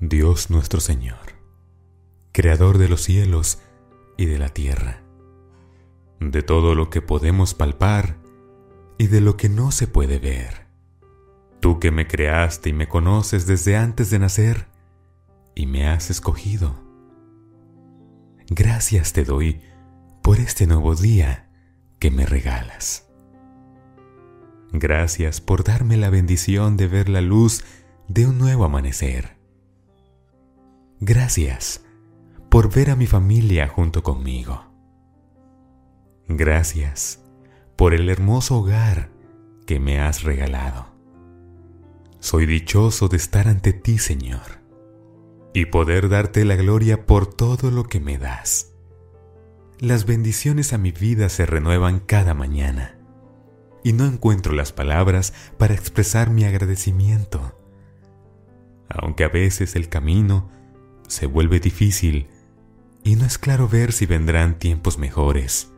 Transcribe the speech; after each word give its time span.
Dios 0.00 0.50
nuestro 0.50 0.80
Señor, 0.80 1.40
Creador 2.32 2.76
de 2.76 2.86
los 2.86 3.00
cielos 3.00 3.60
y 4.18 4.26
de 4.26 4.38
la 4.38 4.50
tierra, 4.50 5.02
de 6.20 6.42
todo 6.42 6.74
lo 6.74 6.90
que 6.90 7.00
podemos 7.00 7.54
palpar 7.54 8.18
y 8.98 9.06
de 9.06 9.22
lo 9.22 9.38
que 9.38 9.48
no 9.48 9.70
se 9.70 9.86
puede 9.86 10.18
ver. 10.18 10.66
Tú 11.60 11.80
que 11.80 11.92
me 11.92 12.06
creaste 12.06 12.68
y 12.68 12.72
me 12.74 12.88
conoces 12.88 13.46
desde 13.46 13.78
antes 13.78 14.10
de 14.10 14.18
nacer 14.18 14.68
y 15.54 15.64
me 15.64 15.88
has 15.88 16.10
escogido. 16.10 16.78
Gracias 18.50 19.14
te 19.14 19.24
doy 19.24 19.62
por 20.22 20.40
este 20.40 20.66
nuevo 20.66 20.94
día 20.94 21.48
que 22.00 22.10
me 22.10 22.26
regalas. 22.26 23.08
Gracias 24.72 25.40
por 25.40 25.64
darme 25.64 25.96
la 25.96 26.10
bendición 26.10 26.76
de 26.76 26.86
ver 26.86 27.08
la 27.08 27.22
luz 27.22 27.64
de 28.08 28.26
un 28.26 28.36
nuevo 28.36 28.66
amanecer 28.66 29.35
Gracias 31.00 31.84
por 32.48 32.72
ver 32.74 32.88
a 32.88 32.96
mi 32.96 33.06
familia 33.06 33.68
junto 33.68 34.02
conmigo. 34.02 34.64
Gracias 36.26 37.22
por 37.76 37.92
el 37.92 38.08
hermoso 38.08 38.56
hogar 38.56 39.10
que 39.66 39.78
me 39.78 40.00
has 40.00 40.22
regalado. 40.22 40.86
Soy 42.18 42.46
dichoso 42.46 43.08
de 43.08 43.18
estar 43.18 43.46
ante 43.46 43.74
ti, 43.74 43.98
Señor, 43.98 44.62
y 45.52 45.66
poder 45.66 46.08
darte 46.08 46.46
la 46.46 46.56
gloria 46.56 47.04
por 47.04 47.26
todo 47.26 47.70
lo 47.70 47.84
que 47.84 48.00
me 48.00 48.16
das. 48.16 48.72
Las 49.78 50.06
bendiciones 50.06 50.72
a 50.72 50.78
mi 50.78 50.92
vida 50.92 51.28
se 51.28 51.44
renuevan 51.44 52.00
cada 52.00 52.32
mañana, 52.32 52.98
y 53.84 53.92
no 53.92 54.06
encuentro 54.06 54.54
las 54.54 54.72
palabras 54.72 55.34
para 55.58 55.74
expresar 55.74 56.30
mi 56.30 56.44
agradecimiento. 56.44 57.60
Aunque 58.88 59.24
a 59.24 59.28
veces 59.28 59.76
el 59.76 59.90
camino 59.90 60.56
se 61.08 61.26
vuelve 61.26 61.60
difícil 61.60 62.28
y 63.04 63.14
no 63.14 63.24
es 63.24 63.38
claro 63.38 63.68
ver 63.68 63.92
si 63.92 64.06
vendrán 64.06 64.58
tiempos 64.58 64.98
mejores. 64.98 65.70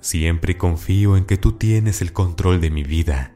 Siempre 0.00 0.58
confío 0.58 1.16
en 1.16 1.24
que 1.24 1.38
tú 1.38 1.52
tienes 1.52 2.02
el 2.02 2.12
control 2.12 2.60
de 2.60 2.70
mi 2.70 2.82
vida, 2.82 3.34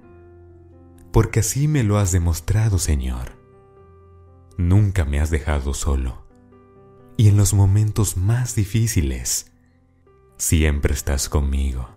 porque 1.12 1.40
así 1.40 1.68
me 1.68 1.84
lo 1.84 1.96
has 1.96 2.12
demostrado, 2.12 2.78
Señor. 2.78 3.32
Nunca 4.58 5.04
me 5.04 5.20
has 5.20 5.30
dejado 5.30 5.74
solo, 5.74 6.26
y 7.16 7.28
en 7.28 7.36
los 7.36 7.54
momentos 7.54 8.16
más 8.16 8.54
difíciles, 8.54 9.52
siempre 10.36 10.92
estás 10.92 11.28
conmigo. 11.28 11.88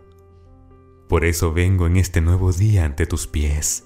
Por 1.10 1.26
eso 1.26 1.52
vengo 1.52 1.88
en 1.88 1.98
este 1.98 2.22
nuevo 2.22 2.54
día 2.54 2.86
ante 2.86 3.06
tus 3.06 3.28
pies, 3.28 3.86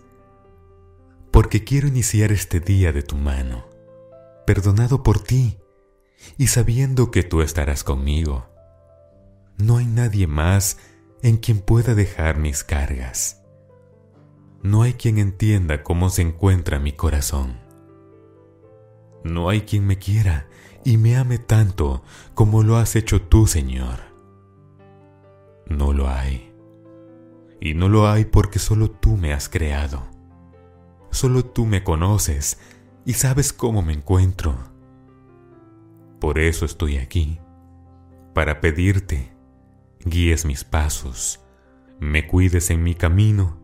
porque 1.31 1.63
quiero 1.63 1.87
iniciar 1.87 2.31
este 2.31 2.59
día 2.59 2.91
de 2.91 3.01
tu 3.01 3.15
mano 3.15 3.72
perdonado 4.45 5.03
por 5.03 5.19
ti 5.19 5.57
y 6.37 6.47
sabiendo 6.47 7.11
que 7.11 7.23
tú 7.23 7.41
estarás 7.41 7.83
conmigo. 7.83 8.47
No 9.57 9.77
hay 9.77 9.85
nadie 9.85 10.27
más 10.27 10.77
en 11.21 11.37
quien 11.37 11.59
pueda 11.59 11.95
dejar 11.95 12.37
mis 12.37 12.63
cargas. 12.63 13.41
No 14.61 14.83
hay 14.83 14.93
quien 14.93 15.17
entienda 15.17 15.83
cómo 15.83 16.09
se 16.09 16.21
encuentra 16.21 16.79
mi 16.79 16.93
corazón. 16.93 17.59
No 19.23 19.49
hay 19.49 19.61
quien 19.61 19.85
me 19.85 19.97
quiera 19.97 20.47
y 20.83 20.97
me 20.97 21.15
ame 21.15 21.37
tanto 21.37 22.03
como 22.33 22.63
lo 22.63 22.77
has 22.77 22.95
hecho 22.95 23.21
tú, 23.21 23.47
Señor. 23.47 23.99
No 25.67 25.93
lo 25.93 26.09
hay. 26.09 26.53
Y 27.61 27.73
no 27.73 27.87
lo 27.87 28.09
hay 28.09 28.25
porque 28.25 28.59
solo 28.59 28.91
tú 28.91 29.15
me 29.15 29.33
has 29.33 29.47
creado. 29.47 30.03
Solo 31.11 31.45
tú 31.45 31.65
me 31.65 31.83
conoces 31.83 32.59
y 33.05 33.13
sabes 33.13 33.53
cómo 33.53 33.81
me 33.81 33.93
encuentro. 33.93 34.57
Por 36.19 36.39
eso 36.39 36.65
estoy 36.65 36.97
aquí, 36.97 37.39
para 38.33 38.61
pedirte, 38.61 39.33
guíes 40.05 40.45
mis 40.45 40.63
pasos, 40.63 41.41
me 41.99 42.27
cuides 42.27 42.69
en 42.69 42.83
mi 42.83 42.95
camino, 42.95 43.59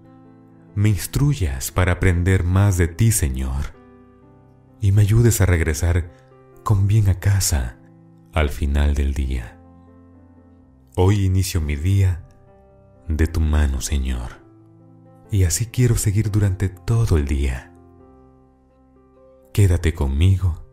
me 0.76 0.90
instruyas 0.90 1.72
para 1.72 1.94
aprender 1.94 2.44
más 2.44 2.78
de 2.78 2.88
ti, 2.88 3.12
Señor, 3.12 3.74
y 4.82 4.92
me 4.92 5.02
ayudes 5.02 5.42
a 5.42 5.46
regresar 5.46 6.12
con 6.64 6.88
bien 6.88 7.10
a 7.10 7.20
casa 7.20 7.78
al 8.34 8.50
final 8.50 8.94
del 8.94 9.14
día. 9.14 9.60
Hoy 10.96 11.26
inicio 11.26 11.62
mi 11.62 11.76
día 11.76 12.26
de 13.08 13.28
tu 13.28 13.40
mano, 13.40 13.80
Señor, 13.80 14.42
y 15.32 15.46
así 15.46 15.68
quiero 15.68 15.96
seguir 15.96 16.30
durante 16.30 16.68
todo 16.68 17.18
el 17.18 17.26
día 17.26 17.69
quédate 19.60 19.94
conmigo 19.94 20.64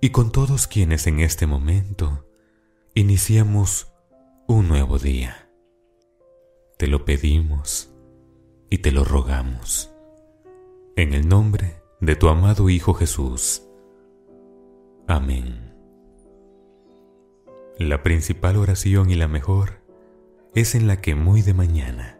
y 0.00 0.08
con 0.08 0.32
todos 0.32 0.66
quienes 0.66 1.06
en 1.06 1.20
este 1.20 1.46
momento 1.46 2.26
iniciamos 2.94 3.92
un 4.48 4.68
nuevo 4.68 4.98
día. 4.98 5.50
Te 6.78 6.86
lo 6.86 7.04
pedimos 7.04 7.92
y 8.70 8.78
te 8.78 8.90
lo 8.90 9.04
rogamos. 9.04 9.90
En 10.96 11.12
el 11.12 11.28
nombre 11.28 11.82
de 12.00 12.16
tu 12.16 12.30
amado 12.30 12.70
Hijo 12.70 12.94
Jesús. 12.94 13.64
Amén. 15.06 15.74
La 17.78 18.02
principal 18.02 18.56
oración 18.56 19.10
y 19.10 19.14
la 19.16 19.28
mejor 19.28 19.82
es 20.54 20.74
en 20.74 20.86
la 20.86 21.02
que 21.02 21.14
muy 21.14 21.42
de 21.42 21.52
mañana 21.52 22.18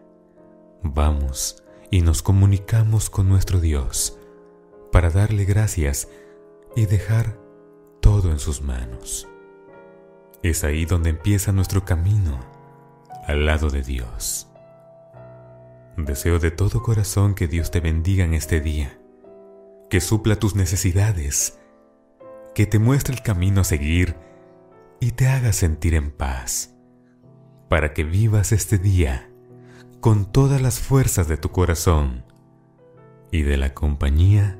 vamos 0.83 1.63
y 1.89 2.01
nos 2.01 2.21
comunicamos 2.21 3.09
con 3.09 3.27
nuestro 3.27 3.59
Dios 3.59 4.16
para 4.91 5.09
darle 5.09 5.45
gracias 5.45 6.09
y 6.75 6.85
dejar 6.85 7.37
todo 8.01 8.31
en 8.31 8.39
sus 8.39 8.61
manos. 8.61 9.27
Es 10.43 10.63
ahí 10.63 10.85
donde 10.85 11.09
empieza 11.09 11.51
nuestro 11.51 11.83
camino 11.85 12.39
al 13.25 13.45
lado 13.45 13.69
de 13.69 13.81
Dios. 13.81 14.47
Deseo 15.97 16.39
de 16.39 16.51
todo 16.51 16.83
corazón 16.83 17.33
que 17.33 17.47
Dios 17.47 17.71
te 17.71 17.79
bendiga 17.79 18.23
en 18.23 18.33
este 18.33 18.61
día, 18.61 18.99
que 19.89 19.99
supla 19.99 20.35
tus 20.35 20.55
necesidades, 20.55 21.59
que 22.53 22.65
te 22.67 22.79
muestre 22.79 23.15
el 23.15 23.23
camino 23.23 23.61
a 23.61 23.63
seguir 23.63 24.15
y 24.99 25.11
te 25.11 25.27
haga 25.27 25.53
sentir 25.53 25.95
en 25.95 26.11
paz, 26.11 26.75
para 27.67 27.93
que 27.93 28.03
vivas 28.03 28.51
este 28.51 28.77
día 28.77 29.29
con 29.99 30.31
todas 30.31 30.61
las 30.61 30.79
fuerzas 30.79 31.27
de 31.27 31.37
tu 31.37 31.49
corazón 31.49 32.23
y 33.31 33.41
de 33.41 33.57
la 33.57 33.73
compañía 33.73 34.59